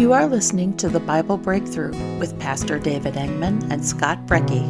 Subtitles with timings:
[0.00, 4.64] You are listening to the Bible Breakthrough with Pastor David Engman and Scott Brecky.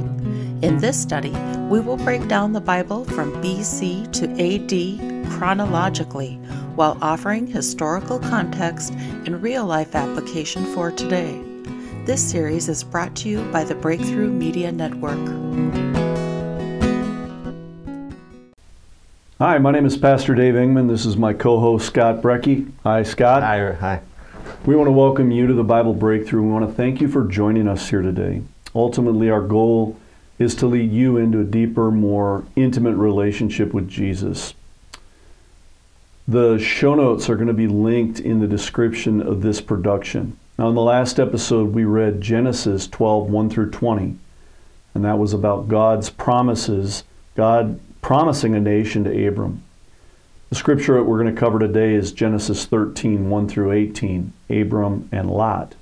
[0.60, 1.30] In this study,
[1.70, 6.34] we will break down the Bible from BC to AD chronologically
[6.74, 11.40] while offering historical context and real life application for today.
[12.06, 15.14] This series is brought to you by the Breakthrough Media Network.
[19.38, 20.88] Hi, my name is Pastor Dave Engman.
[20.88, 22.68] This is my co host, Scott Brecky.
[22.82, 23.44] Hi, Scott.
[23.44, 23.74] Hi.
[23.74, 24.00] Hi.
[24.66, 26.42] We want to welcome you to the Bible Breakthrough.
[26.42, 28.42] We want to thank you for joining us here today.
[28.74, 29.96] Ultimately, our goal
[30.38, 34.52] is to lead you into a deeper, more intimate relationship with Jesus.
[36.28, 40.38] The show notes are going to be linked in the description of this production.
[40.58, 44.18] Now, in the last episode, we read Genesis 12 1 through 20,
[44.94, 47.04] and that was about God's promises,
[47.34, 49.62] God promising a nation to Abram.
[50.50, 55.08] The scripture that we're going to cover today is Genesis 13, 1 through 18, Abram
[55.12, 55.76] and Lot.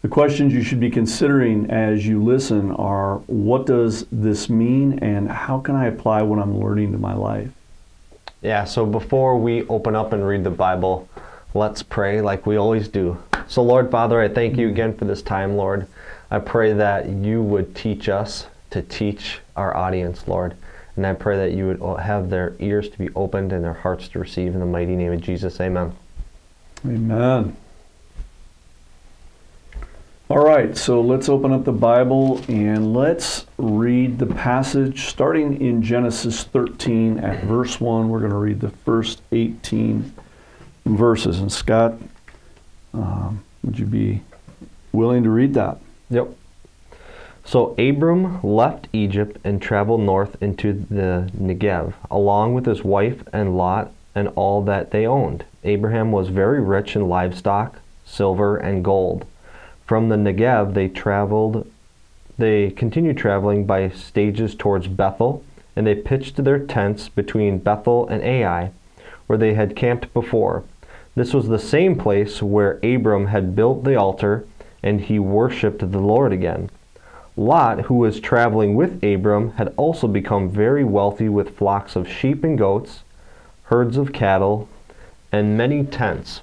[0.00, 5.30] The questions you should be considering as you listen are what does this mean and
[5.30, 7.50] how can I apply what I'm learning to my life?
[8.40, 11.06] Yeah, so before we open up and read the Bible,
[11.52, 13.18] let's pray like we always do.
[13.46, 15.86] So, Lord Father, I thank you again for this time, Lord.
[16.30, 20.56] I pray that you would teach us to teach our audience, Lord.
[20.96, 24.08] And I pray that you would have their ears to be opened and their hearts
[24.08, 25.60] to receive in the mighty name of Jesus.
[25.60, 25.94] Amen.
[26.84, 27.56] Amen.
[30.28, 35.82] All right, so let's open up the Bible and let's read the passage starting in
[35.82, 38.08] Genesis 13 at verse 1.
[38.08, 40.10] We're going to read the first 18
[40.86, 41.40] verses.
[41.40, 41.98] And Scott,
[42.94, 44.22] um, would you be
[44.92, 45.78] willing to read that?
[46.08, 46.34] Yep.
[47.44, 53.56] So Abram left Egypt and traveled north into the Negev, along with his wife and
[53.56, 55.44] Lot and all that they owned.
[55.64, 59.26] Abraham was very rich in livestock, silver, and gold.
[59.84, 61.66] From the Negev they traveled
[62.38, 65.44] they continued traveling by stages towards Bethel,
[65.76, 68.70] and they pitched their tents between Bethel and Ai,
[69.26, 70.64] where they had camped before.
[71.14, 74.46] This was the same place where Abram had built the altar,
[74.82, 76.70] and he worshipped the Lord again.
[77.36, 82.44] Lot, who was traveling with Abram, had also become very wealthy with flocks of sheep
[82.44, 83.04] and goats,
[83.64, 84.68] herds of cattle,
[85.32, 86.42] and many tents.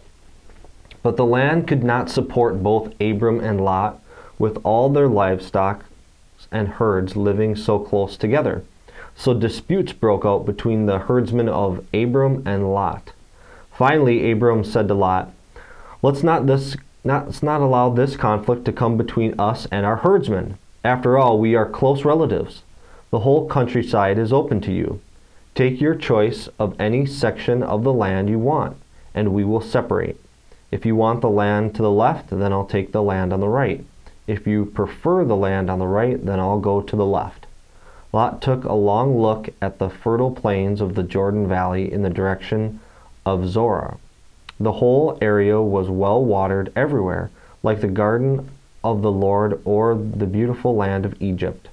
[1.04, 4.02] But the land could not support both Abram and Lot
[4.40, 5.86] with all their livestock
[6.52, 8.64] and herds living so close together.
[9.16, 13.12] So disputes broke out between the herdsmen of Abram and Lot.
[13.72, 15.32] Finally, Abram said to Lot,
[16.02, 19.98] Let's not, this, not, let's not allow this conflict to come between us and our
[19.98, 20.58] herdsmen.
[20.84, 22.64] After all, we are close relatives.
[23.12, 25.02] The whole countryside is open to you.
[25.54, 28.78] Take your choice of any section of the land you want,
[29.14, 30.18] and we will separate.
[30.72, 33.48] If you want the land to the left, then I'll take the land on the
[33.50, 33.84] right.
[34.28, 37.48] If you prefer the land on the right, then I'll go to the left.
[38.14, 42.10] Lot took a long look at the fertile plains of the Jordan Valley in the
[42.10, 42.80] direction
[43.26, 43.98] of Zoar.
[44.60, 47.32] The whole area was well watered everywhere,
[47.64, 48.50] like the garden
[48.84, 51.70] of the Lord or the beautiful land of Egypt.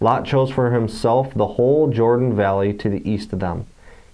[0.00, 3.66] Lot chose for himself the whole Jordan Valley to the east of them.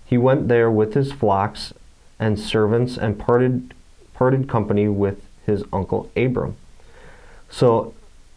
[0.04, 1.72] He went there with his flocks
[2.18, 3.74] and servants and parted,
[4.14, 6.56] parted company with his uncle Abram.
[7.50, 7.94] So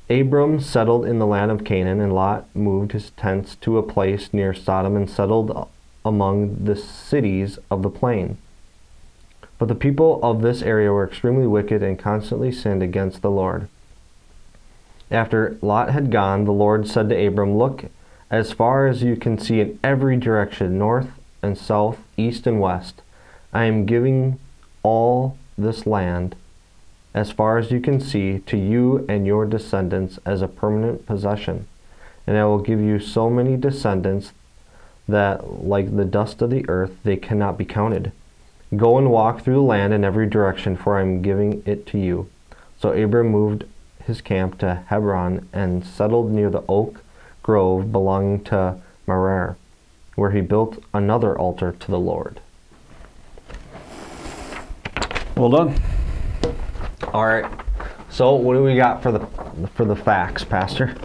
[0.10, 4.34] Abram settled in the land of Canaan, and Lot moved his tents to a place
[4.34, 5.68] near Sodom and settled
[6.06, 8.38] among the cities of the plain.
[9.58, 13.68] But the people of this area were extremely wicked and constantly sinned against the Lord.
[15.10, 17.86] After Lot had gone, the Lord said to Abram, Look
[18.30, 21.10] as far as you can see in every direction, north
[21.42, 23.02] and south, east and west.
[23.54, 24.40] I am giving
[24.84, 26.36] all this land,
[27.14, 31.68] as far as you can see, to you and your descendants as a permanent possession.
[32.26, 34.34] And I will give you so many descendants
[35.08, 38.12] that, like the dust of the earth, they cannot be counted.
[38.76, 41.98] Go and walk through the land in every direction, for I am giving it to
[41.98, 42.30] you.
[42.78, 43.64] So Abram moved
[44.08, 47.02] his camp to Hebron and settled near the oak
[47.44, 49.56] grove belonging to Mamre,
[50.16, 52.40] where he built another altar to the Lord.
[55.36, 55.82] Well done.
[57.14, 57.46] All right.
[58.10, 59.20] So, what do we got for the
[59.76, 60.96] for the facts, Pastor?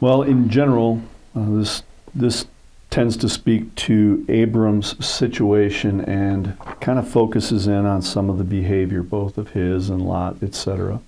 [0.00, 1.00] Well, in general,
[1.34, 1.82] uh, this
[2.14, 2.46] this
[2.90, 8.44] tends to speak to Abram's situation and kind of focuses in on some of the
[8.44, 11.00] behavior, both of his and Lot, etc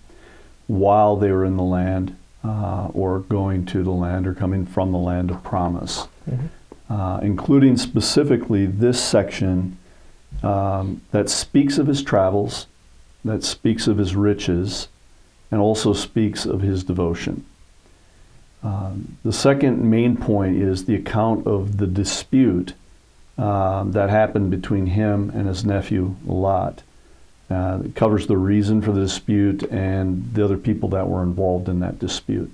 [0.66, 4.93] while they were in the land uh, or going to the land or coming from
[4.93, 6.93] the land of promise, mm-hmm.
[6.93, 9.76] uh, including specifically this section
[10.43, 12.66] um, that speaks of his travels
[13.25, 14.88] that speaks of his riches
[15.50, 17.44] and also speaks of his devotion.
[18.62, 22.75] Um, the second main point is the account of the dispute
[23.37, 26.82] um, that happened between him and his nephew Lot.
[27.50, 31.69] Uh, it covers the reason for the dispute and the other people that were involved
[31.69, 32.50] in that dispute.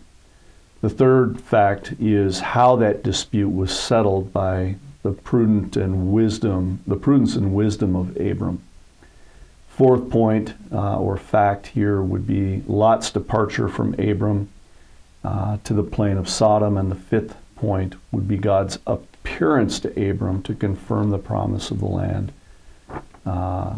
[0.81, 6.97] The third fact is how that dispute was settled by the prudent and wisdom, the
[6.97, 8.63] prudence and wisdom of Abram.
[9.69, 14.49] Fourth point uh, or fact here would be Lot's departure from Abram
[15.25, 20.11] uh, to the plain of Sodom, and the fifth point would be God's appearance to
[20.11, 22.33] Abram to confirm the promise of the land
[23.25, 23.77] uh,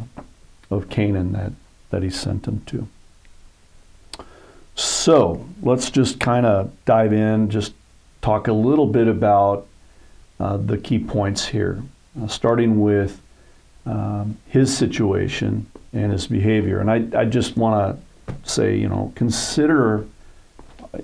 [0.72, 1.52] of Canaan that,
[1.90, 2.88] that he sent him to.
[4.74, 7.74] So let's just kind of dive in, just
[8.22, 9.66] talk a little bit about
[10.40, 11.82] uh, the key points here,
[12.20, 13.20] uh, starting with
[13.84, 16.80] um, his situation and his behavior.
[16.80, 20.06] And I, I just want to say, you know, consider,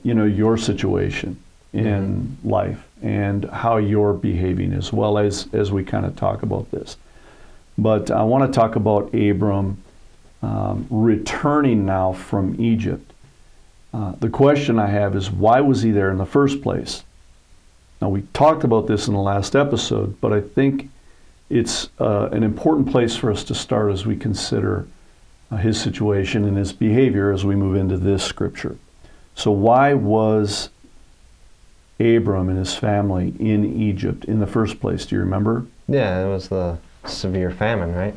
[0.03, 1.41] you know, your situation
[1.73, 2.49] in mm-hmm.
[2.49, 6.97] life and how you're behaving as well as, as we kind of talk about this.
[7.79, 9.83] But I want to talk about Abram
[10.43, 13.13] um, returning now from Egypt.
[13.95, 17.05] Uh, the question I have is why was he there in the first place?
[18.03, 20.91] Now, we talked about this in the last episode, but I think
[21.49, 24.87] it's uh, an important place for us to start as we consider
[25.51, 28.77] uh, his situation and his behavior as we move into this scripture.
[29.35, 30.69] So, why was
[31.99, 35.07] Abram and his family in Egypt in the first place?
[35.07, 35.67] Do you remember?
[35.89, 36.79] Yeah, it was the
[37.09, 38.17] severe famine, right?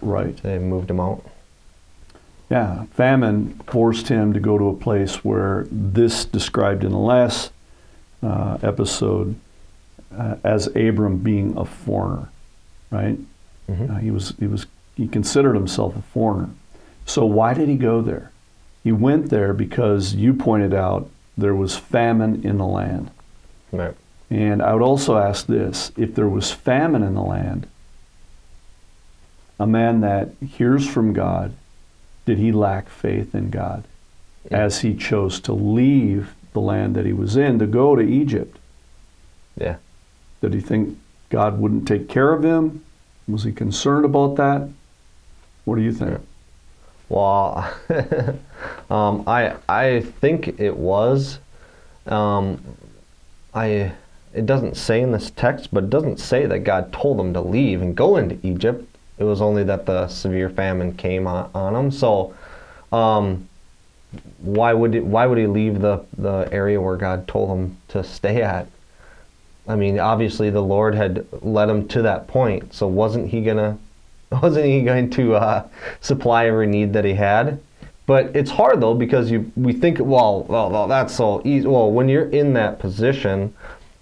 [0.00, 0.36] Right.
[0.38, 1.24] They moved him out.
[2.50, 7.50] Yeah, famine forced him to go to a place where this described in the last
[8.22, 9.36] uh, episode
[10.16, 12.28] uh, as Abram being a foreigner,
[12.90, 13.18] right?
[13.70, 13.90] Mm-hmm.
[13.90, 14.66] Uh, he was he was
[14.96, 16.50] he considered himself a foreigner.
[17.06, 18.30] So why did he go there?
[18.84, 23.10] He went there because you pointed out there was famine in the land.
[23.70, 23.94] Right.
[24.28, 27.66] And I would also ask this: if there was famine in the land,
[29.62, 31.54] a man that hears from God,
[32.26, 33.84] did he lack faith in God
[34.50, 34.58] yeah.
[34.58, 38.58] as he chose to leave the land that he was in to go to Egypt?
[39.56, 39.76] Yeah.
[40.40, 40.98] Did he think
[41.30, 42.84] God wouldn't take care of him?
[43.28, 44.68] Was he concerned about that?
[45.64, 46.20] What do you think?
[47.08, 47.72] Well,
[48.90, 51.38] um, I I think it was.
[52.06, 52.60] Um,
[53.54, 53.92] I
[54.34, 57.40] it doesn't say in this text, but it doesn't say that God told him to
[57.40, 58.88] leave and go into Egypt.
[59.22, 61.90] It was only that the severe famine came on, on him.
[61.92, 62.34] So,
[62.90, 63.48] um,
[64.40, 68.42] why would why would he leave the the area where God told him to stay
[68.42, 68.66] at?
[69.68, 72.74] I mean, obviously the Lord had led him to that point.
[72.74, 73.78] So wasn't he gonna
[74.42, 75.68] wasn't he going to uh,
[76.00, 77.60] supply every need that he had?
[78.06, 81.68] But it's hard though because you we think well well, well that's so easy.
[81.68, 83.54] Well, when you're in that position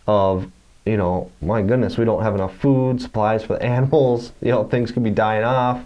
[0.07, 0.51] of
[0.91, 4.65] you know my goodness we don't have enough food supplies for the animals you know
[4.65, 5.85] things could be dying off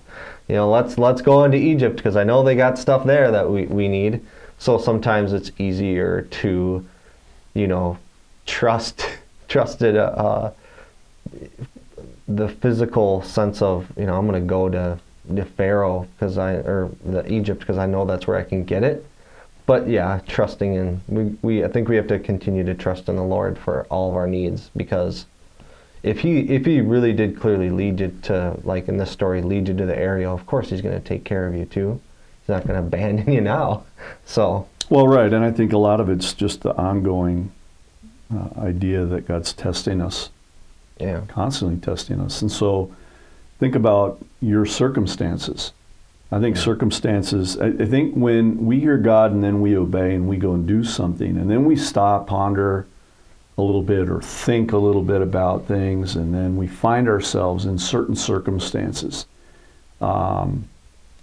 [0.49, 3.49] you know, let's let's go into Egypt because I know they got stuff there that
[3.49, 4.21] we, we need.
[4.59, 6.87] So sometimes it's easier to,
[7.55, 7.99] you know,
[8.47, 9.07] trust
[9.49, 10.51] trusted uh,
[12.29, 16.91] the physical sense of you know I'm to go to the Pharaoh because I or
[17.05, 19.07] the Egypt because I know that's where I can get it.
[19.67, 23.17] But yeah, trusting in we, we I think we have to continue to trust in
[23.17, 25.27] the Lord for all of our needs because
[26.03, 29.69] if he if he really did clearly lead you to like in this story lead
[29.69, 32.01] you to the area, of course he's going to take care of you too.
[32.41, 33.85] He's not going to abandon you now.
[34.27, 37.51] So well, right, and I think a lot of it's just the ongoing
[38.35, 40.29] uh, idea that God's testing us,
[41.01, 42.95] yeah, constantly testing us, and so
[43.59, 45.73] think about your circumstances.
[46.33, 46.63] I think yeah.
[46.63, 47.59] circumstances.
[47.59, 50.67] I, I think when we hear God and then we obey and we go and
[50.67, 52.87] do something, and then we stop, ponder
[53.57, 57.67] a little bit or think a little bit about things, and then we find ourselves
[57.67, 59.27] in certain circumstances.
[60.01, 60.69] Um,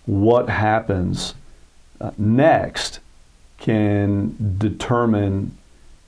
[0.05, 1.36] what happens
[2.00, 3.00] uh, next
[3.58, 5.55] can determine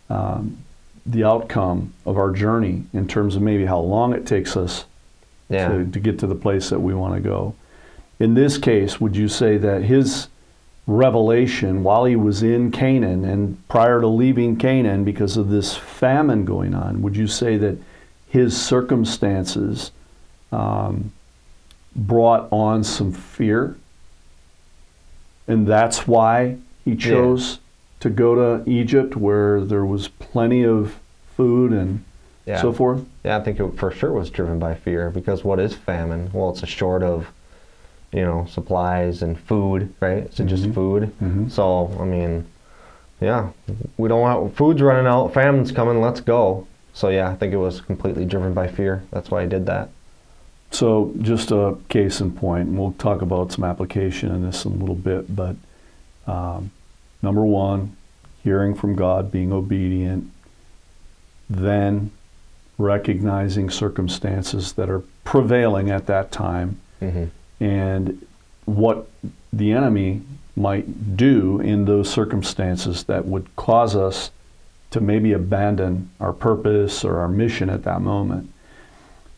[0.10, 0.58] um,
[1.06, 4.86] the outcome of our journey in terms of maybe how long it takes us
[5.50, 5.68] yeah.
[5.68, 7.54] to, to get to the place that we want to go.
[8.20, 10.28] In this case, would you say that his
[10.86, 16.46] revelation while he was in Canaan and prior to leaving Canaan because of this famine
[16.46, 17.78] going on, would you say that
[18.28, 19.92] his circumstances
[20.52, 21.12] um,
[21.96, 23.76] brought on some fear?
[25.48, 27.58] And that's why he chose yeah.
[28.02, 31.00] to go to Egypt where there was plenty of
[31.36, 32.04] food and
[32.46, 32.62] yeah.
[32.62, 33.06] so forth?
[33.24, 36.30] Yeah, I think it for sure was driven by fear because what is famine?
[36.34, 37.28] Well, it's a short of
[38.14, 40.32] you know, supplies and food, right?
[40.34, 41.12] So just food.
[41.22, 41.50] Mhm.
[41.50, 42.46] So I mean,
[43.20, 43.50] yeah,
[43.98, 46.68] we don't want food's running out, famine's coming, let's go.
[46.94, 49.04] So yeah, I think it was completely driven by fear.
[49.12, 49.90] That's why I did that.
[50.72, 54.72] So, just a case in point, and we'll talk about some application in this in
[54.72, 55.56] a little bit, but
[56.26, 56.72] um,
[57.22, 57.96] number one,
[58.44, 60.32] hearing from God, being obedient,
[61.48, 62.10] then
[62.80, 67.26] recognizing circumstances that are prevailing at that time, hmm
[67.64, 68.26] and
[68.66, 69.08] what
[69.54, 70.22] the enemy
[70.58, 74.32] might do in those circumstances that would cause us
[74.92, 78.52] to maybe abandon our purpose or our mission at that moment.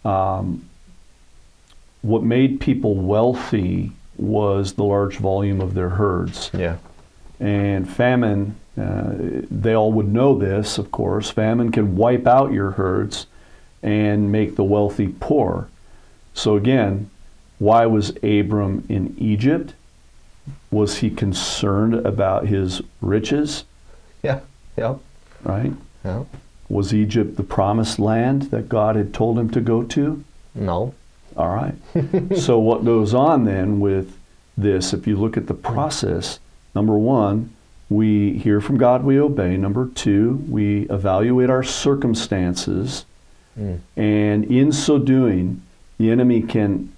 [0.04, 0.68] Um,
[2.02, 6.50] what made people wealthy was the large volume of their herds.
[6.52, 6.78] Yeah.
[7.40, 9.14] And famine, uh,
[9.52, 11.30] they all would know this, of course.
[11.30, 13.28] Famine can wipe out your herds
[13.84, 15.70] and make the wealthy poor.
[16.34, 17.10] So, again,
[17.60, 19.74] why was Abram in Egypt?
[20.72, 23.64] Was he concerned about his riches,
[24.24, 24.40] Yeah.
[24.78, 25.00] Yep.
[25.44, 25.72] right?
[26.04, 26.26] Yep.
[26.70, 30.24] Was Egypt the promised land that God had told him to go to?
[30.54, 30.94] No.
[31.38, 31.76] All right.
[32.38, 34.18] so what goes on then with
[34.58, 36.40] this, if you look at the process,
[36.74, 37.52] number one,
[37.90, 39.58] we hear from God, we obey.
[39.58, 43.06] Number two, we evaluate our circumstances.
[43.60, 43.80] Mm.
[43.96, 45.62] And in so doing,
[45.98, 46.92] the enemy can,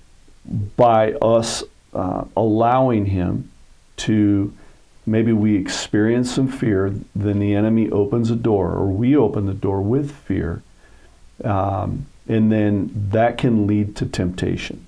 [0.75, 1.63] by us
[1.93, 3.51] uh, allowing him
[3.97, 4.53] to,
[5.05, 9.53] maybe we experience some fear, then the enemy opens a door, or we open the
[9.53, 10.61] door with fear.
[11.43, 14.85] Um, and then that can lead to temptation.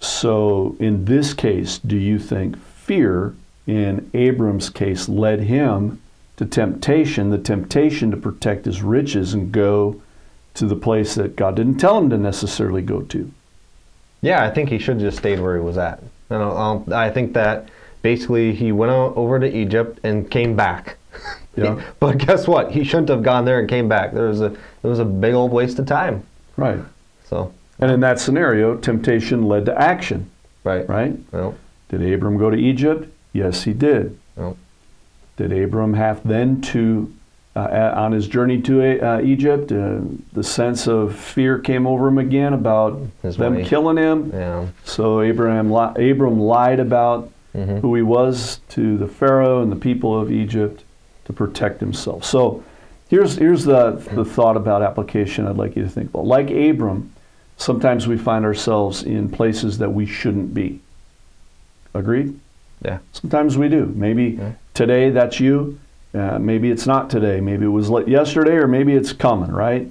[0.00, 3.34] So, in this case, do you think fear
[3.66, 6.00] in Abram's case led him
[6.36, 10.00] to temptation, the temptation to protect his riches and go
[10.54, 13.32] to the place that God didn't tell him to necessarily go to?
[14.22, 15.98] Yeah, I think he should have just stayed where he was at.
[16.30, 17.68] And I'll, I'll- I think that
[18.02, 20.96] basically he went over to Egypt and came back.
[21.54, 21.82] Yeah.
[22.00, 22.70] but guess what?
[22.72, 24.14] He shouldn't have gone there and came back.
[24.14, 26.24] There was a it was a big old waste of time.
[26.56, 26.78] Right.
[27.26, 30.30] So And in that scenario, temptation led to action,
[30.64, 30.88] right.
[30.88, 31.14] right?
[31.30, 31.54] Well,
[31.90, 33.06] Did Abram go to Egypt?
[33.34, 34.18] Yes, he did.
[34.34, 34.56] well,
[35.36, 37.12] Did Abram have then to,
[37.54, 40.00] uh, on his journey to uh, Egypt, uh,
[40.32, 43.66] the sense of fear came over him again about His them wife.
[43.66, 44.30] killing him?
[44.32, 44.66] yeah.
[44.84, 47.80] So Abraham, li- Abram lied about Mhm.
[47.80, 50.84] who he was to the Pharaoh and the people of Egypt
[51.26, 52.24] to protect himself.
[52.24, 52.62] So
[53.10, 56.24] here's, here's the, the thought about application I'd like you to think about.
[56.26, 57.12] Like Abram,
[57.58, 60.80] sometimes we find ourselves in places that we shouldn't be.
[61.92, 62.38] Agreed?
[62.82, 62.98] Yeah.
[63.12, 63.92] Sometimes we do.
[63.94, 64.52] Maybe Yeah.
[64.72, 65.78] today that's you.
[66.14, 67.40] Uh, maybe it's not today.
[67.40, 69.50] Maybe it was yesterday, or maybe it's coming.
[69.50, 69.90] Right?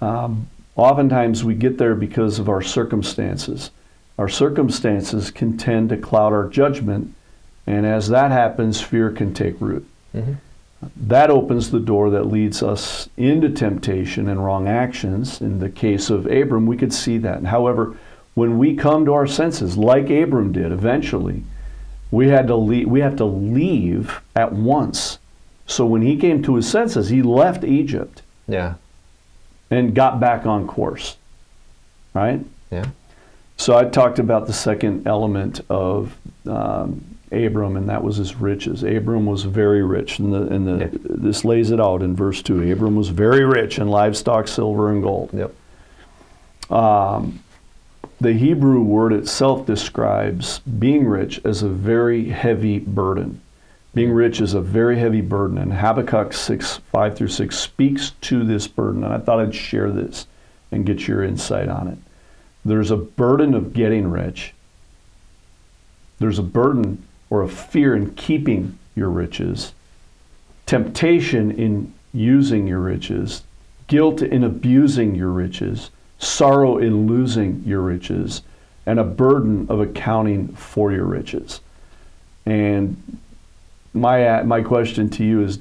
[0.00, 3.70] Um, oftentimes we get there because of our circumstances.
[4.18, 7.14] Our circumstances can tend to cloud our judgment,
[7.66, 9.86] and as that happens, fear can take root.
[10.14, 10.36] Mhm.
[10.96, 15.40] That opens the door that leads us into temptation and wrong actions.
[15.40, 17.44] In the case of Abram, we could see that.
[17.44, 17.94] However,
[18.34, 21.42] when we come to our senses, like Abram did eventually,
[22.12, 25.18] we had to leave, we have to leave at once.
[25.68, 28.74] So when he came to his senses, he left Egypt Yeah.
[29.70, 31.16] and got back on course.
[32.14, 32.40] Right?
[32.72, 32.86] Yeah.
[33.58, 38.82] So I talked about the second element of um, Abram, and that was his riches.
[38.82, 40.88] Abram was very rich, and the and the Yeah.
[41.04, 42.72] this lays it out in verse two.
[42.72, 45.30] Abram was very rich in livestock, silver, and gold.
[45.34, 45.54] Yep.
[46.70, 47.40] Um,
[48.20, 53.40] the Hebrew word itself describes being rich as a very heavy burden.
[53.94, 58.44] Being rich is a very heavy burden, and Habakkuk 6, 5 through 6 speaks to
[58.44, 59.02] this burden.
[59.02, 60.26] And I thought I'd share this
[60.70, 61.98] and get your insight on it.
[62.64, 64.54] There's a burden of getting rich,
[66.18, 69.72] there's a burden or a fear in keeping your riches,
[70.66, 73.42] temptation in using your riches,
[73.86, 78.42] guilt in abusing your riches, sorrow in losing your riches,
[78.86, 81.60] and a burden of accounting for your riches.
[82.44, 83.18] And
[84.00, 85.58] my my question to you is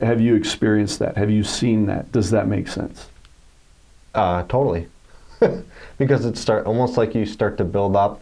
[0.00, 1.16] have you experienced that?
[1.16, 2.10] Have you seen that?
[2.12, 3.08] Does that make sense?
[4.14, 4.86] Uh, totally.
[5.98, 8.20] because it start almost like you start to build up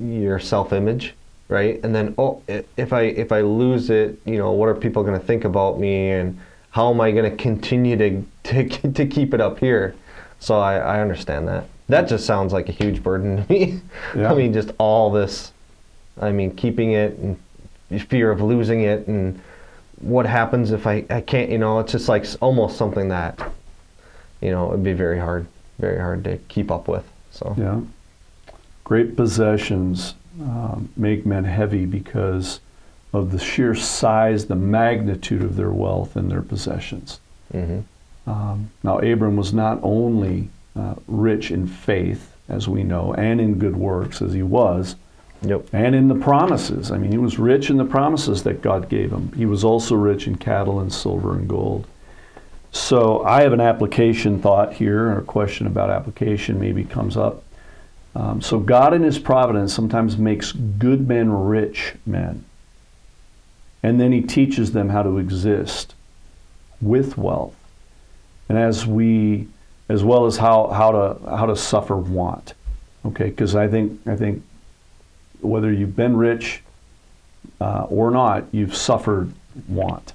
[0.00, 1.14] your self-image,
[1.48, 1.80] right?
[1.82, 5.18] And then, oh, if I if I lose it, you know, what are people going
[5.18, 6.38] to think about me, and
[6.70, 9.94] how am I going to continue to to to keep it up here?
[10.38, 11.66] So I, I understand that.
[11.88, 13.80] That just sounds like a huge burden to me.
[14.14, 14.32] Yeah.
[14.32, 15.52] I mean, just all this.
[16.20, 17.38] I mean, keeping it and
[17.90, 19.40] fear of losing it, and
[20.00, 21.50] what happens if I I can't?
[21.50, 23.38] You know, it's just like almost something that
[24.42, 25.46] you know, it'd be very hard,
[25.78, 27.04] very hard to keep up with.
[27.30, 27.80] So Yeah.
[28.84, 32.60] great possessions um, make men heavy because
[33.14, 37.20] of the sheer size, the magnitude of their wealth and their possessions.
[37.50, 37.80] hmm
[38.26, 43.58] Um, now, Abram was not only uh, rich in faith, as we know, and in
[43.58, 44.96] good works, as he was,
[45.46, 45.68] Yep.
[45.72, 46.90] and in the promises.
[46.90, 49.32] I mean, he was rich in the promises that God gave him.
[49.36, 51.86] He was also rich in cattle and silver and gold.
[52.72, 57.42] So, I have an application thought here, or a question about application maybe comes up.
[58.14, 62.44] Um, so, God in His providence sometimes makes good men rich men.
[63.82, 65.94] And then He teaches them how to exist
[66.80, 67.54] with wealth
[68.48, 69.48] and as we
[69.88, 72.54] as well as how, how to how to suffer want
[73.04, 74.42] okay because i think i think
[75.40, 76.62] whether you've been rich
[77.60, 79.32] uh, or not you've suffered
[79.68, 80.12] want.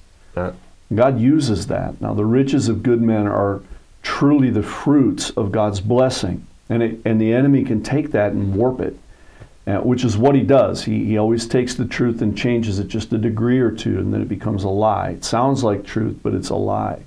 [0.93, 1.99] God uses that.
[2.01, 3.61] Now the riches of good men are
[4.03, 8.55] truly the fruits of god's blessing and it, and the enemy can take that and
[8.55, 8.97] warp it
[9.67, 10.83] uh, which is what he does.
[10.83, 14.13] He, he always takes the truth and changes it just a degree or two and
[14.13, 15.11] then it becomes a lie.
[15.11, 17.03] It sounds like truth but it's a lie.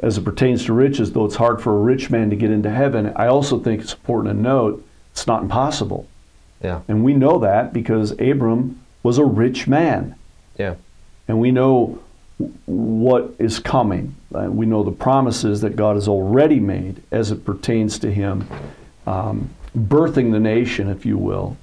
[0.00, 2.70] As it pertains to riches, though it's hard for a rich man to get into
[2.70, 6.06] heaven, I also think it's important to note it's not impossible.
[6.62, 6.80] Yeah.
[6.88, 10.14] And we know that because Abram was a rich man.
[10.58, 10.74] Yeah.
[11.28, 11.98] And we know
[12.66, 14.14] what is coming.
[14.30, 18.46] We know the promises that God has already made as it pertains to him
[19.06, 21.56] um, birthing the nation, if you will.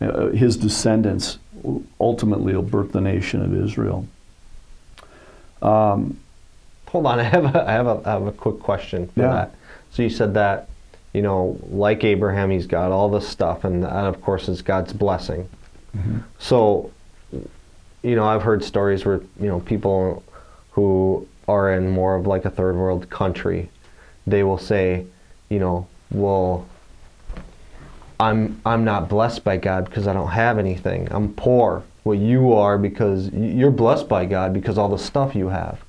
[0.00, 1.38] Uh, his descendants
[2.00, 4.06] ultimately will birth the nation of Israel.
[5.62, 6.18] Um,
[6.88, 9.32] Hold on, I have a, I have a, I have a quick question for Yeah.
[9.32, 9.54] that.
[9.90, 10.68] So you said that,
[11.16, 14.92] you know, like Abraham, he's got all this stuff, and that, of course, is God's
[14.92, 15.48] blessing.
[15.96, 16.18] Mm-hmm.
[16.38, 16.92] So,
[18.02, 20.22] you know, I've heard stories where you know people
[20.72, 23.70] who are in more of like a third world country,
[24.26, 25.06] they will say,
[25.48, 26.66] you know, well,
[28.20, 31.08] I'm I'm not blessed by God because I don't have anything.
[31.10, 31.82] I'm poor.
[32.04, 35.82] Well, you are because you're blessed by God because all the stuff you have.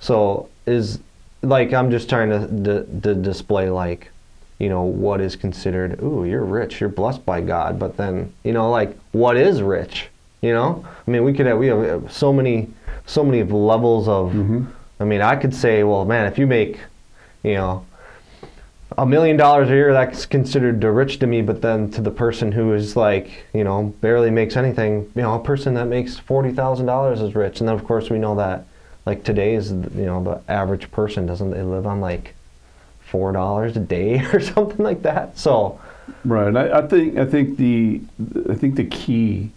[0.00, 1.00] So is
[1.42, 4.10] like I'm just trying to, d- to display like,
[4.58, 6.02] you know, what is considered.
[6.02, 6.80] Ooh, you're rich.
[6.80, 7.78] You're blessed by God.
[7.78, 10.08] But then you know, like, what is rich?
[10.40, 12.68] You know, I mean, we could have we have so many
[13.06, 14.32] so many levels of.
[14.32, 14.66] Mm-hmm.
[15.00, 16.80] I mean, I could say, well, man, if you make,
[17.44, 17.86] you know,
[18.96, 21.40] a million dollars a year, that's considered the rich to me.
[21.40, 25.34] But then to the person who is like, you know, barely makes anything, you know,
[25.34, 27.60] a person that makes forty thousand dollars is rich.
[27.60, 28.64] And then of course we know that,
[29.06, 32.34] like today's, you know, the average person doesn't they live on like
[33.10, 35.38] four dollars a day or something like that.
[35.38, 35.80] So,
[36.24, 36.54] Right.
[36.56, 38.00] I, I think I think the
[38.50, 39.50] I think the key,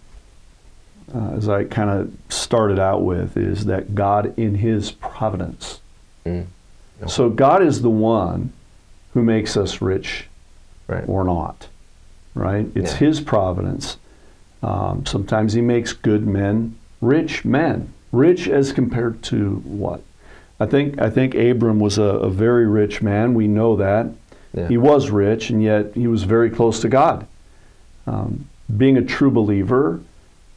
[1.14, 5.80] uh, as I kind of started out with, is that God in His providence.
[6.26, 6.46] mm,
[7.08, 8.52] So God is the one
[9.14, 10.26] who makes us rich
[10.88, 11.68] right, or not.
[12.34, 12.66] Right.
[12.74, 12.98] It's Yeah.
[12.98, 13.96] His providence.
[14.62, 17.92] Um, sometimes He makes good men rich men.
[18.12, 20.02] Rich as compared to what?
[20.62, 23.34] I think I think Abram was a, a very rich man.
[23.34, 24.06] We know that.
[24.54, 27.26] yeah, He was rich, and yet he was very close to God.
[28.06, 30.00] Um, being a true believer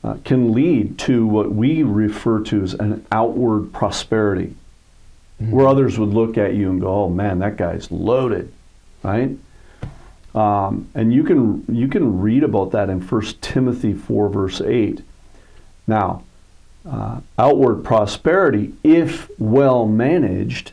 [0.04, 4.54] uh, can lead to what we refer to as an outward prosperity,
[5.40, 8.54] where others would look at you and go, "Oh man, that guy's loaded,"
[9.02, 9.36] right?
[10.36, 15.02] Um, and you can you can read about that in 1 Timothy four verse eight.
[15.88, 16.22] Now,
[16.90, 20.72] uh, outward prosperity, if well managed,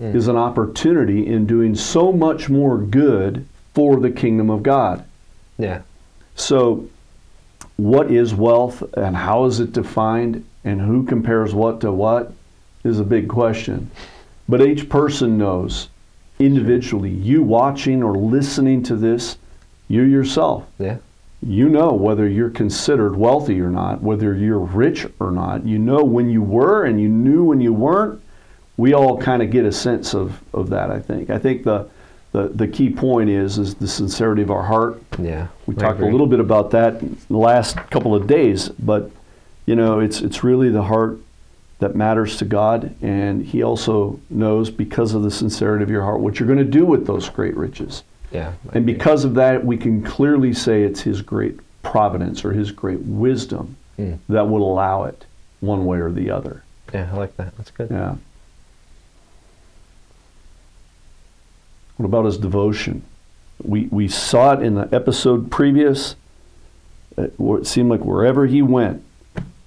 [0.00, 0.12] Mm.
[0.12, 5.04] is an opportunity in doing so much more good for the kingdom of God.
[5.56, 5.82] yeah,
[6.34, 6.86] So,
[7.76, 12.32] what is wealth and how is it defined and who compares what to what
[12.82, 13.88] is a big question.
[14.48, 15.88] But each person knows
[16.40, 19.36] individually, you watching or listening to this,
[19.86, 20.96] you yourself, yeah,
[21.42, 25.66] you know whether you're considered wealthy or not, whether you're rich or not.
[25.66, 28.20] You know when you were and you knew when you weren't.
[28.76, 31.30] We all kind of get a sense of, of that, I think.
[31.30, 31.88] I think the,
[32.32, 35.00] the, the key point is is the sincerity of our heart.
[35.18, 35.46] yeah.
[35.66, 39.10] We I talked a little bit about that the last couple of days, but
[39.66, 41.18] you know, it's it's really the heart
[41.78, 46.20] that matters to God, and He also knows because of the sincerity of your heart
[46.20, 48.02] what you're going to do with those great riches.
[48.34, 52.70] Yeah, And because of that, we can clearly say it's His great providence or His
[52.72, 54.18] great wisdom Mm.
[54.28, 55.24] that would allow it
[55.60, 56.64] one way or the other.
[56.92, 57.56] yeah, I like that.
[57.56, 57.90] That's good.
[57.92, 58.16] Yeah.
[61.96, 63.02] What about his devotion?
[63.62, 66.16] We, we saw it in the episode previous.
[67.36, 69.04] where It seemed like wherever he went,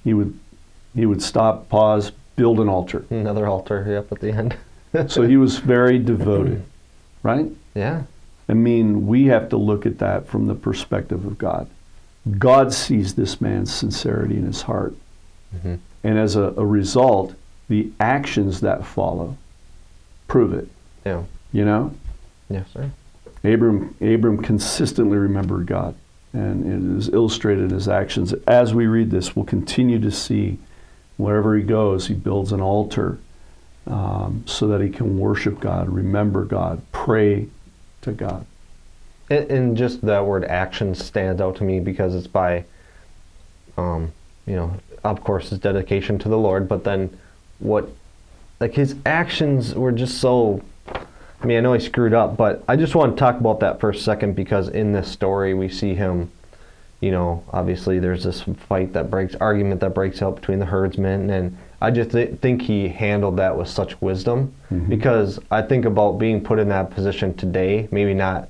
[0.03, 0.38] he would
[0.93, 3.06] he would stop, pause, build an altar.
[3.10, 4.58] Another altar, yep, at the end.
[5.10, 6.63] So he was very devoted,
[7.23, 7.45] right?
[7.75, 8.03] yeah,
[8.49, 11.69] I mean, we have to look at that from the perspective of God.
[12.38, 14.95] God sees this man's sincerity in his heart.
[15.55, 15.75] Mm-hmm.
[16.03, 17.36] And as a, a result,
[17.67, 19.38] the actions that follow
[20.27, 20.67] prove it.
[21.05, 21.23] Yeah.
[21.51, 21.93] You know?
[22.49, 22.91] Yes, sir.
[23.43, 25.95] Abram, Abram consistently remembered God,
[26.33, 28.33] and it is illustrated in his actions.
[28.47, 30.60] As we read this, we'll continue to see
[31.17, 33.17] wherever he goes, he builds an altar
[33.86, 37.47] um, so that he can worship God, remember God, pray
[38.08, 38.46] to God.
[39.30, 42.65] And, and just that word action stands out to me because it's by,
[43.78, 44.12] um,
[44.46, 47.17] you know, of course, his dedication to the Lord, but then
[47.60, 47.89] what,
[48.60, 50.62] like his actions were just so.
[51.39, 53.80] I mean, I know he screwed up, but I just want to talk about that
[53.80, 56.32] for a second because in this story we see him,
[57.00, 61.30] you know, obviously there's this fight that breaks, argument that breaks out between the herdsmen,
[61.30, 64.89] and I just th- think he handled that with such wisdom mm-hmm.
[64.89, 68.49] because I think about being put in that position today, maybe not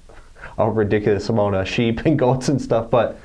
[0.58, 3.20] a ridiculous amount of sheep and goats and stuff, but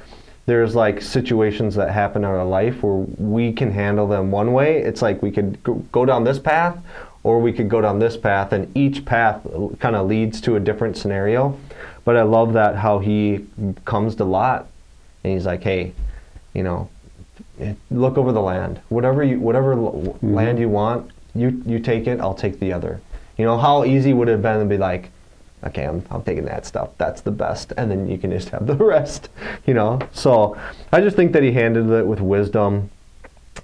[0.46, 4.82] there's like situations that happen in our life where we can handle them one way.
[4.82, 6.76] It's like we could go- go down this path
[7.22, 9.46] or we could go down this path, and each path
[9.78, 11.56] kind of leads to a different scenario.
[12.04, 13.46] But I love that how he
[13.84, 14.66] comes to Lot
[15.22, 15.92] and he's like, hey,
[16.52, 16.88] you know,
[17.90, 18.80] look over the land.
[18.88, 22.20] Whatever you, whatever l- land you want, you you take it.
[22.20, 23.00] I'll take the other.
[23.38, 25.10] You know how easy would it have been to be like,
[25.64, 26.90] okay, I'm I'm taking that stuff.
[26.98, 29.28] That's the best, and then you can just have the rest.
[29.66, 29.98] You know.
[30.12, 30.58] So
[30.92, 32.90] I just think that he handled it with wisdom,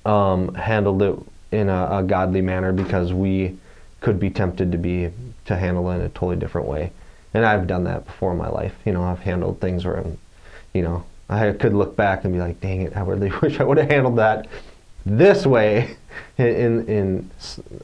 [0.04, 1.18] um, handled it
[1.50, 3.56] in a, a godly manner because we
[4.00, 5.10] could be tempted to be
[5.46, 6.92] to handle it in a totally different way.
[7.34, 8.74] And I've done that before in my life.
[8.84, 10.18] You know, I've handled things where I'm,
[10.72, 13.64] you know, I could look back and be like, dang it, I really wish I
[13.64, 14.46] would have handled that
[15.04, 15.96] this way
[16.38, 17.30] in, in,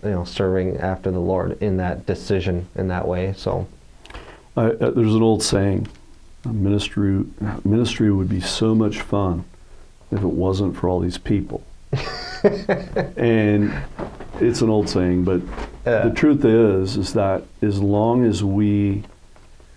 [0.02, 3.34] you know, serving after the Lord in that decision in that way.
[3.36, 3.66] So,
[4.56, 5.88] Uh, uh, there's an old saying,
[6.44, 7.24] ministry,
[7.64, 9.44] ministry would be so much fun
[10.10, 11.62] if it wasn't for all these people.
[13.16, 13.72] and
[14.40, 15.40] it's an old saying, but
[15.86, 16.08] Yeah.
[16.08, 19.04] the truth is, is that as long as we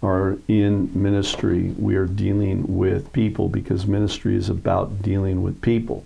[0.01, 6.05] are in ministry, we are dealing with people because ministry is about dealing with people.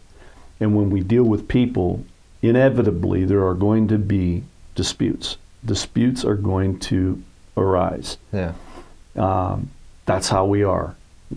[0.60, 2.04] And when we deal with people,
[2.42, 4.44] inevitably there are going to be
[4.76, 5.38] disputes.
[5.66, 7.22] Disputes are going to
[7.58, 8.18] arise.
[8.32, 8.54] yeah.
[9.16, 9.70] Um,
[10.06, 10.96] that's how we are.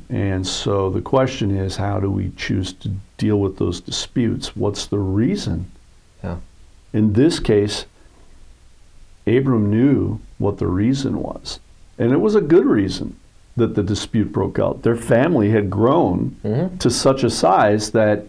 [0.08, 4.56] And so the question is, how do we choose to deal with those disputes?
[4.56, 5.70] What's the reason?
[6.22, 6.38] Yeah.
[6.92, 7.86] In this case,
[9.26, 11.60] Abram knew what the reason was.
[11.98, 13.16] And it was a good reason
[13.56, 14.82] that the dispute broke out.
[14.82, 16.78] Their family had grown Mhm.
[16.80, 18.24] to such a size that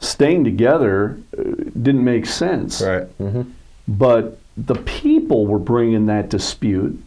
[0.00, 1.42] staying together uh,
[1.82, 2.82] didn't make sense.
[2.82, 3.06] Right.
[3.18, 3.42] Mm-hmm.
[3.88, 7.02] But the people were bringing that dispute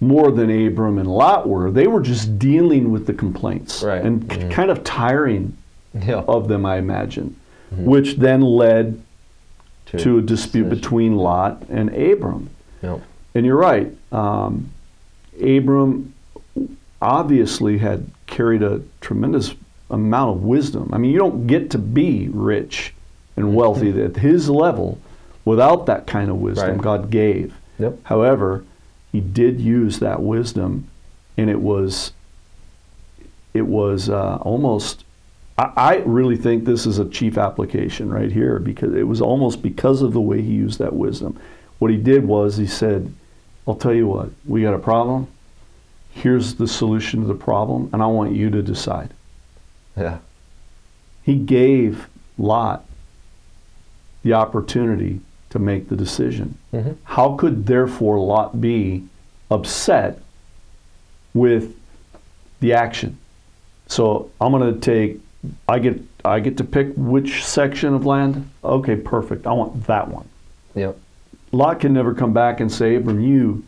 [0.00, 1.70] more than Abram and Lot were.
[1.70, 4.02] They were just dealing with the complaints Right.
[4.02, 5.52] and k- kind of tiring
[5.94, 6.22] Yeah.
[6.26, 7.36] of them, I imagine,
[7.76, 9.00] which then led
[9.86, 10.68] to a dispute decision.
[10.80, 12.48] between Lot and Abram.
[12.82, 13.00] Yep.
[13.34, 13.92] And you're right.
[14.10, 14.70] Um,
[15.40, 16.14] Abram
[17.00, 19.54] obviously had carried a tremendous
[19.90, 20.90] amount of wisdom.
[20.92, 22.94] I mean, you don't get to be rich
[23.36, 24.98] and wealthy at his level
[25.44, 26.80] without that kind of wisdom Right.
[26.80, 27.54] God gave.
[27.78, 27.98] Yep.
[28.04, 28.64] However,
[29.10, 30.88] he did use that wisdom,
[31.36, 32.12] and it was
[33.54, 35.04] it was uh, almost.
[35.58, 39.62] I, I really think this is a chief application right here because it was almost
[39.62, 41.38] because of the way he used that wisdom.
[41.78, 43.12] What he did was he said,
[43.70, 45.28] "I'll tell you what, we got a problem.
[46.10, 49.10] Here's the solution to the problem, and I want you to decide."
[49.96, 50.18] Yeah.
[51.22, 52.84] He gave Lot
[54.24, 56.56] the opportunity to make the decision.
[56.72, 56.96] Mhm.
[57.04, 59.04] How could therefore Lot be
[59.50, 60.20] upset
[61.32, 61.74] with
[62.58, 63.16] the action?
[63.86, 65.20] So I'm going to take
[65.68, 68.50] I get I get to pick which section of land.
[68.64, 69.46] Okay, perfect.
[69.46, 70.26] I want that one.
[70.74, 70.98] Yep.
[71.52, 73.64] Lot can never come back and say, Abram, you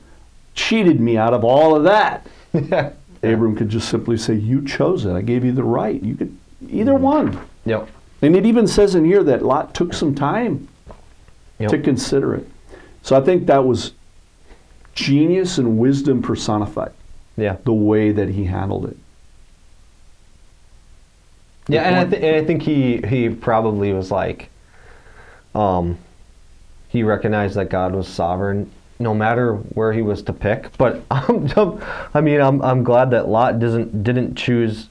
[0.54, 2.26] cheated me out of all of that.
[3.22, 5.12] Abram could just simply say, You chose it.
[5.14, 6.00] I gave you the right.
[6.02, 6.36] You could
[6.68, 7.40] either one.
[7.64, 7.88] Yep.
[8.22, 10.68] And it even says in here that Lot took some time
[11.58, 11.70] Yep.
[11.70, 12.48] to consider it.
[13.02, 13.92] So I think that was
[14.94, 16.92] genius and wisdom personified,
[17.36, 17.56] Yeah.
[17.64, 18.96] the way that he handled it.
[21.68, 24.50] Yeah, and I, th- and I think he he probably was like,
[25.54, 25.96] um,
[26.92, 30.76] he recognized that God was sovereign, no matter where he was to pick.
[30.76, 31.80] But I'm, I'm-
[32.14, 34.88] I mean, I'm I'm glad that Lot doesn't didn't choose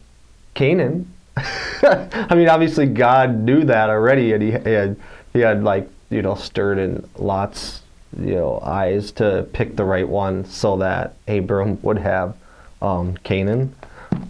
[0.56, 1.14] Canaan.
[1.38, 4.98] I mean, obviously God knew that already, and he had
[5.34, 7.82] he had like you know stirred in Lot's
[8.20, 12.36] you know eyes to pick the right one, so that Abram would have
[12.82, 13.74] um, Canaan.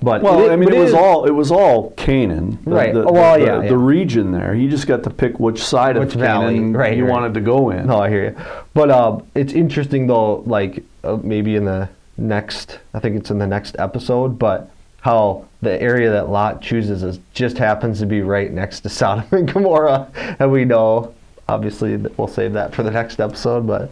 [0.03, 2.93] But Well, I mean, but it was all it was all Canaan, the, Right.
[2.93, 3.71] The, Oh, well, the, yeah, the yeah.
[3.77, 4.53] region there.
[4.55, 7.11] You just got to pick which side Which of valley, Canaan right, you right.
[7.11, 7.85] wanted to go in.
[7.87, 8.35] No, I hear you.
[8.73, 13.37] But uh, it's interesting though, like uh, maybe in the next, I think it's in
[13.39, 14.69] the next episode, but
[15.01, 19.25] how the area that Lot chooses is just happens to be right next to Sodom
[19.31, 20.07] and Gomorrah,
[20.39, 21.13] and we know,
[21.47, 23.67] obviously, that we'll save that for the next episode.
[23.67, 23.91] But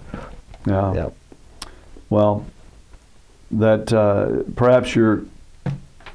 [0.66, 0.94] Yeah.
[0.94, 1.10] yeah,
[2.10, 2.46] Well,
[3.52, 5.24] that uh, perhaps you're.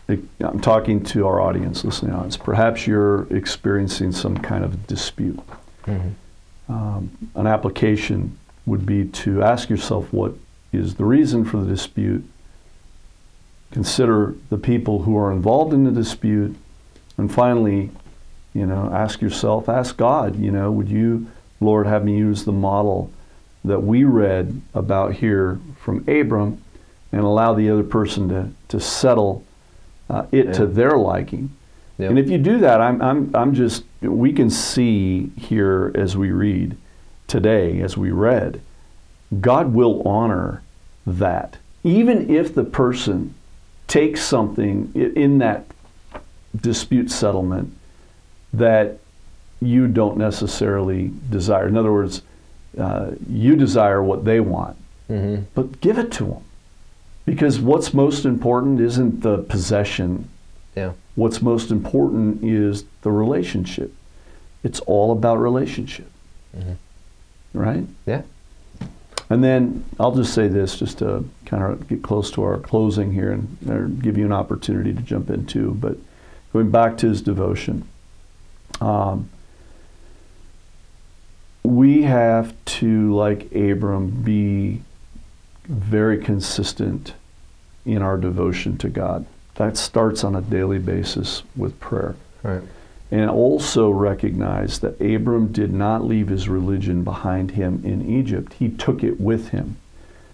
[0.08, 2.36] I'm talking to our audience, listening audience.
[2.36, 5.40] Perhaps you're experiencing some kind of dispute.
[6.68, 10.34] Um, an application would be to ask yourself what
[10.72, 12.24] is the reason for the dispute.
[13.70, 16.56] Consider the people who are involved in the dispute,
[17.16, 17.90] and finally,
[18.52, 21.26] you know, ask yourself, ask God, you know, would you,
[21.60, 23.10] Lord, have me use the model
[23.64, 26.62] that we read about here from Abram
[27.10, 29.44] and allow the other person to, to settle
[30.14, 31.50] uh, it to their liking.
[31.98, 32.10] Yep.
[32.10, 36.30] And if you do that, I'm, I'm, I'm just, we can see here as we
[36.30, 36.76] read
[37.28, 38.60] today, as we read,
[39.40, 40.62] God will honor
[41.06, 41.58] that.
[41.84, 43.34] Even if the person
[43.86, 45.66] takes something in that
[46.60, 47.76] dispute settlement
[48.52, 48.98] that
[49.60, 51.68] you don't necessarily desire.
[51.68, 52.22] In other words,
[52.78, 54.76] uh, you desire what they want,
[55.08, 56.44] hmm but give it to them.
[57.24, 60.28] Because what's most important isn't the possession.
[60.76, 63.92] yeah, What's most important is the relationship.
[64.62, 66.10] It's all about relationship.
[66.56, 66.76] Mhm.
[67.52, 67.86] Right?
[68.06, 68.22] yeah,
[69.30, 73.12] And then I'll just say this, just to kind of get close to our closing
[73.12, 75.76] here and give you an opportunity to jump in too.
[75.80, 75.96] But
[76.52, 77.84] going back to his devotion,
[78.80, 79.28] um,
[81.62, 84.82] we have to, like Abram, be
[85.64, 87.14] very consistent
[87.84, 89.26] in our devotion to God.
[89.56, 92.62] That starts on a daily basis with prayer right,
[93.10, 98.54] and also recognize that Abram did not leave his religion behind him in Egypt.
[98.54, 99.76] He took it with him.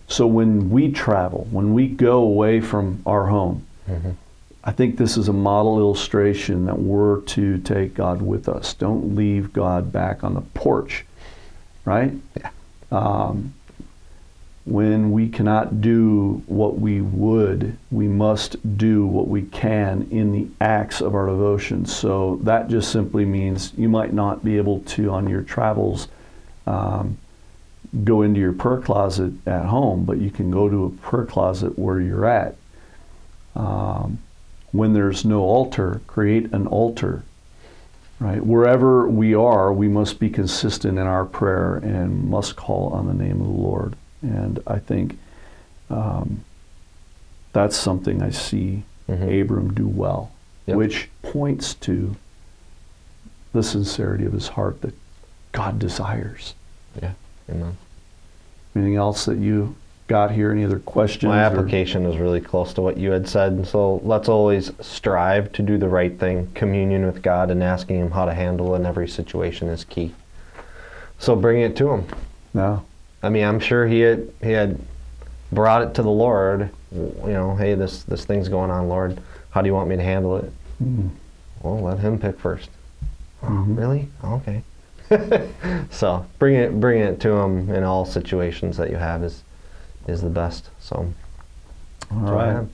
[0.08, 4.14] So when we travel, when we go away from our home, Mhm.
[4.62, 8.74] I think this is a model illustration that we're to take God with us.
[8.74, 11.06] Don't leave God back on the porch,
[11.84, 12.12] right?
[12.38, 12.50] Yeah.
[12.92, 13.54] Um,
[14.66, 20.46] when we cannot do what we would, we must do what we can in the
[20.60, 21.86] acts of our devotion.
[21.86, 26.08] So that just simply means you might not be able to, on your travels,
[26.66, 27.16] um,
[28.04, 31.78] go into your prayer closet at home, but you can go to a prayer closet
[31.78, 32.56] where you're at.
[33.56, 34.18] Um,
[34.72, 37.24] when there's no altar, create an altar.
[38.20, 38.44] Right?
[38.44, 43.14] Wherever we are, we must be consistent in our prayer and must call on the
[43.14, 43.96] name of the Lord.
[44.22, 45.18] And I think
[45.88, 46.44] um,
[47.52, 49.40] that's something I see Mhm.
[49.42, 50.30] Abram do well,
[50.66, 50.76] Yep.
[50.76, 52.14] which points to
[53.52, 54.94] the sincerity of his heart that
[55.52, 56.54] God desires.
[57.02, 57.12] yeah,
[57.50, 57.76] amen.
[58.76, 59.74] Anything else that you
[60.06, 60.52] got here?
[60.52, 61.28] Any other questions?
[61.28, 63.66] My or- application is really close to what you had said.
[63.66, 66.48] So let's always strive to do the right thing.
[66.54, 70.14] Communion with God and asking Him how to handle in every situation is key.
[71.18, 72.04] So bring it to Him.
[72.54, 72.82] No.
[73.22, 74.78] I mean, I'm sure he had he had
[75.52, 76.70] brought it to the Lord.
[76.92, 79.20] You know, hey, this this thing's going on, Lord.
[79.50, 80.50] How do you want me to handle it?
[80.82, 81.10] Mm.
[81.62, 82.70] Well, let Him pick first.
[83.42, 83.76] Oh, Mhm.
[83.78, 84.08] really?
[84.24, 84.62] Okay.
[85.90, 89.42] so bring it bring it to Him in all situations that you have is
[90.06, 90.70] is the best.
[90.80, 92.66] So All that's what I right.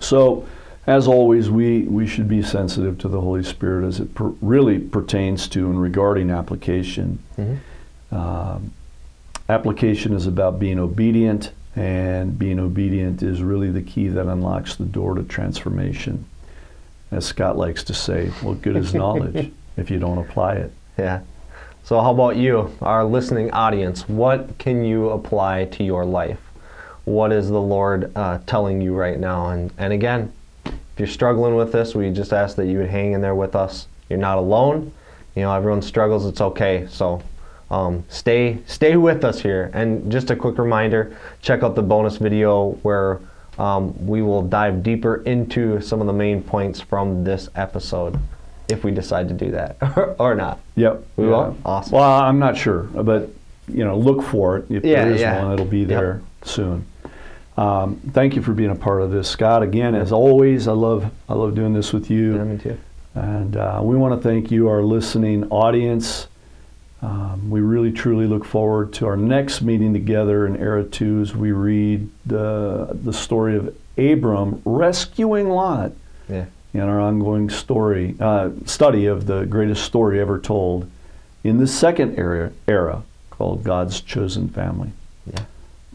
[0.00, 0.46] So,
[0.86, 4.78] as always, we, we should be sensitive to the Holy Spirit as it per- really
[4.78, 7.18] pertains to and regarding application.
[7.38, 7.58] Mhm.
[8.12, 8.70] Um,
[9.48, 14.84] application is about being obedient, and being obedient is really the key that unlocks the
[14.84, 16.24] door to transformation.
[17.10, 20.72] As Scott likes to say, what good is knowledge if you don't apply it?
[20.98, 21.20] Yeah.
[21.84, 24.08] So, how about you, our listening audience?
[24.08, 26.40] What can you apply to your life?
[27.04, 29.50] What is the Lord uh, telling you right now?
[29.50, 30.32] And, and again,
[30.64, 33.54] if you're struggling with this, we just ask that you would hang in there with
[33.54, 33.86] us.
[34.08, 34.92] You're not alone.
[35.36, 36.26] You know, everyone struggles.
[36.26, 36.88] It's okay.
[36.90, 37.22] So,
[37.70, 39.70] um, stay stay with us here.
[39.74, 43.20] And just a quick reminder: check out the bonus video where
[43.58, 48.18] um, we will dive deeper into some of the main points from this episode,
[48.68, 49.76] if we decide to do that
[50.18, 50.60] or not.
[50.76, 51.04] Yep.
[51.16, 51.56] We will?
[51.64, 51.92] Awesome.
[51.92, 53.30] Well, I'm not sure, but
[53.68, 54.66] you know, look for it.
[54.70, 55.42] If Yeah, there is yeah.
[55.42, 55.88] one, it'll be Yep.
[55.88, 56.86] there soon.
[57.56, 59.62] Um, thank you for being a part of this, Scott.
[59.62, 62.36] Again, as always, I love I love doing this with you.
[62.36, 62.76] Yeah, me too.
[63.14, 66.28] And uh, we want to thank you, our listening audience.
[67.02, 71.36] Um, we really truly look forward to our next meeting together in Era 2 as
[71.36, 75.92] we read the, the story of Abram rescuing Lot
[76.28, 76.46] Yeah.
[76.72, 80.90] in our ongoing story uh, study of the greatest story ever told
[81.44, 84.90] in the second era, era called God's Chosen Family.
[85.26, 85.44] Yeah.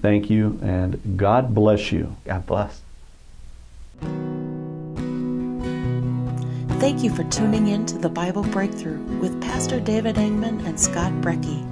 [0.02, 2.16] Thank you, and God bless you.
[2.26, 2.82] God bless.
[6.82, 11.12] Thank you for tuning in to the Bible Breakthrough with Pastor David Engman and Scott
[11.22, 11.64] Brecky.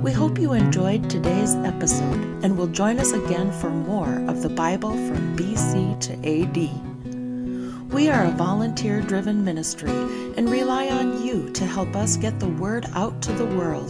[0.00, 4.48] We hope you enjoyed today's episode and will join us again for more of the
[4.48, 7.92] Bible from BC to AD.
[7.92, 12.46] We are a volunteer driven ministry and rely on you to help us get the
[12.46, 13.88] word out to the world.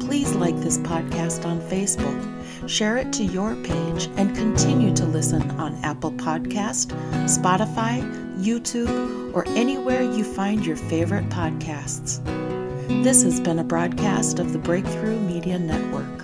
[0.00, 5.50] Please like this podcast on Facebook, share it to your page, and continue to listen
[5.52, 6.88] on Apple Podcast,
[7.24, 12.22] Spotify, YouTube, or anywhere you find your favorite podcasts.
[13.04, 16.21] This has been a broadcast of the Breakthrough Media Network.